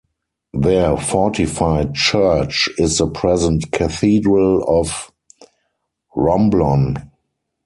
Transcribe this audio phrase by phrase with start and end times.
[0.55, 5.11] Their fortified church is the present cathedral of
[6.17, 7.11] Romblon.